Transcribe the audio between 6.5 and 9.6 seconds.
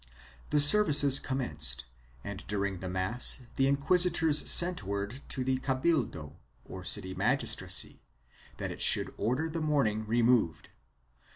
or city magistracy, that it should order